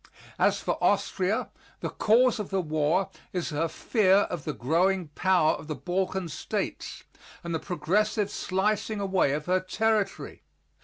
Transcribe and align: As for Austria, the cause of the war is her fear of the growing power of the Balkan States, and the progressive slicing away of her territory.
As 0.39 0.59
for 0.59 0.83
Austria, 0.83 1.49
the 1.81 1.91
cause 1.91 2.39
of 2.39 2.49
the 2.49 2.59
war 2.59 3.11
is 3.33 3.51
her 3.51 3.67
fear 3.67 4.21
of 4.31 4.45
the 4.45 4.53
growing 4.53 5.09
power 5.09 5.51
of 5.51 5.67
the 5.67 5.75
Balkan 5.75 6.27
States, 6.27 7.03
and 7.43 7.53
the 7.53 7.59
progressive 7.59 8.31
slicing 8.31 8.99
away 8.99 9.33
of 9.33 9.45
her 9.45 9.59
territory. 9.59 10.41